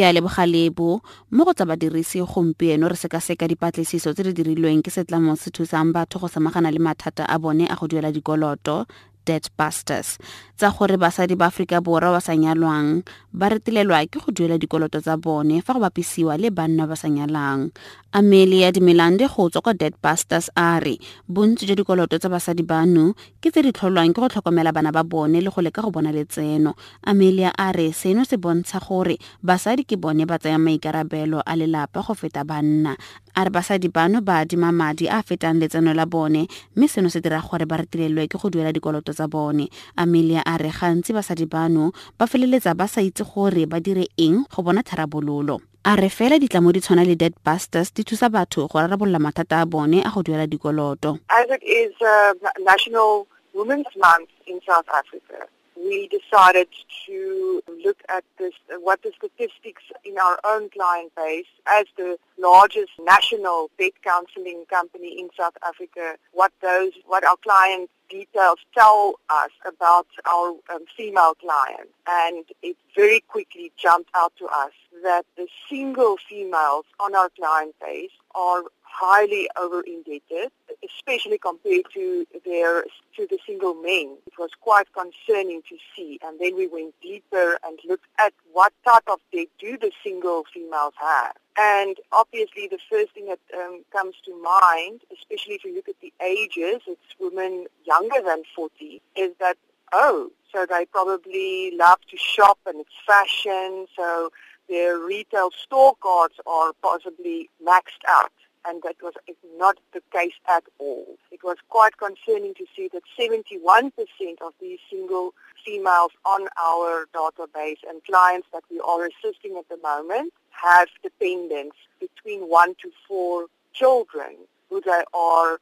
[0.00, 1.04] ke a lebogalebo
[1.36, 5.92] mo go tsa badirisi gompieno re sekaseka dipatlisiso tse di dirilweng ke setlamo se thusang
[5.92, 8.88] batho go samagana le mathata a bone a go duela dikoloto
[9.26, 10.18] debt busters
[10.60, 13.00] tsa gore basadi ba aforika borwa ba sa nyalwang
[13.32, 17.06] ba retelelwa ke go duela dikoloto tsa bone fa go bapisiwa le banna ba sa
[17.06, 17.70] nyalang.
[18.10, 20.98] Amelia dimelande go tswa kwa dead busters a re
[21.30, 25.06] bontsi jwa dikoloto tsa basadi bano ke tse di tlholwang ke go tlhokomela bana ba
[25.06, 26.74] bone le go leka go bona letseno.
[27.06, 29.14] Amelia a re seno se bontsha gore
[29.46, 32.98] basadi ke bone ba tsayang maikarabelo a lelapa go feta banna
[33.36, 37.08] a re basadi bano ba adima madi a a fetang letseno la bone mme seno
[37.08, 39.68] se dira gore ba retelelwe ke go duela dikoloto tsa bone.
[39.96, 44.44] Amelia a re gantsi basadi bano ba feleletsa ba sa itse gore ba dire eng
[44.48, 45.60] go bona tharabololo.
[45.84, 49.60] A re fela ditlamo di tshwana le dead busters di thusa batho go rarabolola mathata
[49.60, 51.20] a bone a go duela dikoloto.
[51.28, 52.32] As it is uh,
[52.64, 55.48] National Women's Month in South Africa,
[55.82, 56.68] we decided
[57.06, 62.92] to look at this, what the statistics in our own client base as the largest
[63.00, 69.50] national debt counseling company in South Africa, what those, what our client details tell us
[69.64, 71.92] about our um, female clients.
[72.08, 77.74] And it very quickly jumped out to us that the single females on our client
[77.80, 80.50] base are highly over indebted,
[80.84, 82.84] especially compared to their
[83.16, 84.16] to the single men.
[84.26, 88.72] It was quite concerning to see, and then we went deeper and looked at what
[88.84, 91.34] type of debt do the single females have.
[91.58, 96.00] And obviously, the first thing that um, comes to mind, especially if you look at
[96.00, 99.56] the ages, it's women younger than 40, is that
[99.92, 104.30] oh, so they probably love to shop and it's fashion, so
[104.68, 108.32] their retail store cards are possibly maxed out
[108.66, 109.14] and that was
[109.56, 111.06] not the case at all.
[111.30, 113.92] It was quite concerning to see that 71%
[114.40, 119.78] of these single females on our database and clients that we are assisting at the
[119.82, 124.36] moment have dependents between one to four children
[124.68, 125.58] who they are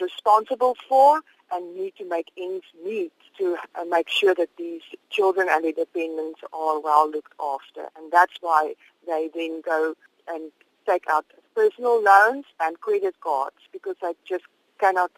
[0.00, 1.20] responsible for
[1.52, 5.72] and need to make ends meet to uh, make sure that these children and their
[5.72, 7.88] dependents are well looked after.
[7.96, 8.74] And that's why
[9.06, 9.94] they then go
[10.28, 10.50] and
[10.86, 11.26] take out
[11.58, 14.44] personal loans and credit cards because they just
[14.78, 15.10] cannot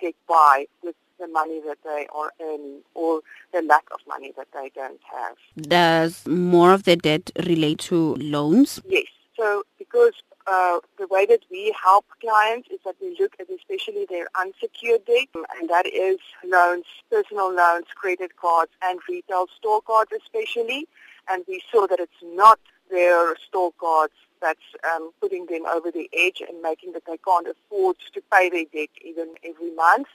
[0.00, 3.20] get by with the money that they are earning or
[3.52, 5.36] the lack of money that they don't have.
[5.60, 8.80] Does more of the debt relate to loans?
[8.88, 9.04] Yes.
[9.36, 10.14] So because
[10.46, 15.04] uh, the way that we help clients is that we look at especially their unsecured
[15.04, 20.88] debt, and that is loans, personal loans, credit cards, and retail store cards especially.
[21.30, 22.58] And we saw that it's not
[22.92, 24.60] their store cards that's
[24.94, 28.64] um, putting them over the edge and making that they can't afford to pay their
[28.72, 30.08] debt even every month.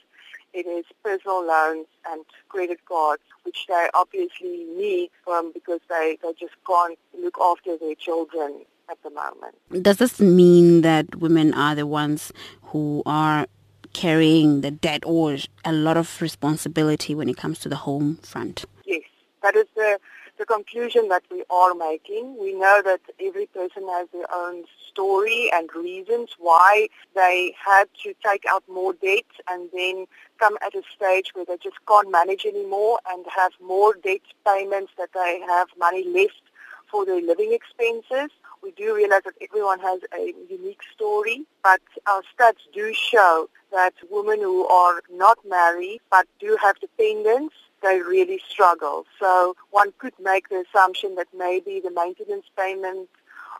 [0.54, 6.32] It is personal loans and credit cards, which they obviously need um, because they, they
[6.38, 9.56] just can't look after their children at the moment.
[9.82, 13.46] Does this mean that women are the ones who are
[13.92, 18.64] carrying the debt or a lot of responsibility when it comes to the home front?
[18.84, 19.02] Yes,
[19.42, 19.98] that is the
[20.38, 22.38] the conclusion that we are making.
[22.38, 28.14] We know that every person has their own story and reasons why they had to
[28.24, 30.06] take out more debt and then
[30.38, 34.92] come at a stage where they just can't manage anymore and have more debt payments
[34.96, 36.42] that they have money left
[36.90, 38.30] for their living expenses.
[38.62, 43.94] We do realize that everyone has a unique story, but our stats do show that
[44.10, 49.06] women who are not married but do have dependents they really struggle.
[49.20, 53.12] So one could make the assumption that maybe the maintenance payments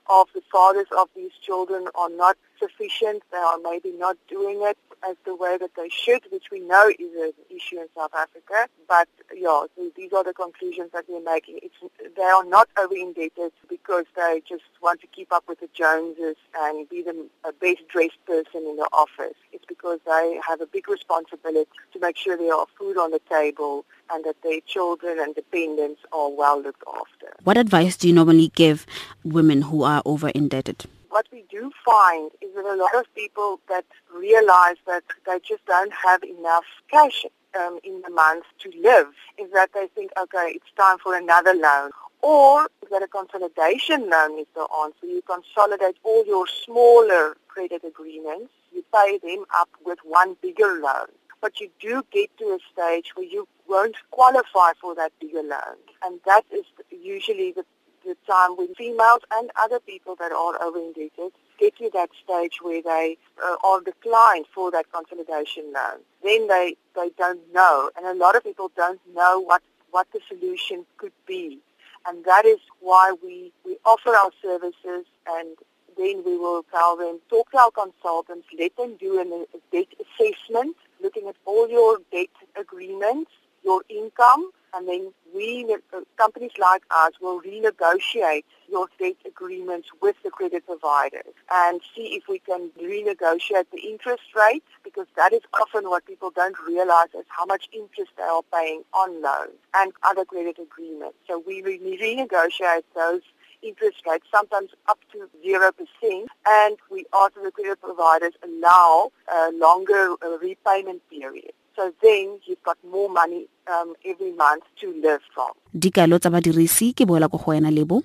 [0.08, 3.22] of the fathers of these children are not sufficient.
[3.30, 6.88] They are maybe not doing it as the way that they should, which we know
[6.98, 8.68] is an issue in South Africa.
[8.88, 11.60] But yeah, so these are the conclusions that we're making.
[11.62, 11.74] It's,
[12.16, 16.88] they are not over-indebted because they just want to keep up with the Joneses and
[16.88, 17.28] be the
[17.60, 19.36] best dressed person in the office.
[19.52, 23.20] It's because they have a big responsibility to make sure there are food on the
[23.28, 27.34] table and that their children and dependents are well looked after.
[27.44, 28.86] What advice do you normally give
[29.24, 30.86] women who are over indebted?
[31.10, 33.84] What we do find is that a lot of people that
[34.14, 37.24] realize that they just don't have enough cash
[37.58, 39.08] um, in the month to live
[39.38, 41.90] is that they think, okay, it's time for another loan.
[42.20, 45.06] Or that a consolidation loan is the answer.
[45.06, 51.08] You consolidate all your smaller credit agreements, you pay them up with one bigger loan
[51.40, 55.76] but you do get to a stage where you won't qualify for that bigger loan.
[56.04, 57.64] And that is usually the,
[58.04, 62.82] the time when females and other people that are over-indebted get to that stage where
[62.82, 66.00] they uh, are declined for that consolidation loan.
[66.22, 67.90] Then they, they don't know.
[67.96, 71.58] And a lot of people don't know what, what the solution could be.
[72.06, 75.56] And that is why we, we offer our services and
[75.96, 79.88] then we will tell them, talk to our consultants, let them do an, a debt
[79.98, 83.32] assessment, looking at all your debt agreements,
[83.64, 85.76] your income, and then we,
[86.16, 92.24] companies like us, will renegotiate your debt agreements with the credit providers and see if
[92.28, 97.24] we can renegotiate the interest rate because that is often what people don't realize is
[97.28, 101.16] how much interest they are paying on loans and other credit agreements.
[101.26, 103.22] So we re- renegotiate those
[103.62, 110.14] interest rates, sometimes up to 0%, and we ask the credit providers allow a longer
[110.22, 111.52] uh, repayment period.
[111.78, 115.54] So then you've got more money um, every month to live from.
[115.74, 118.02] dikalo tsa badirisi ke boela ko go wena lebo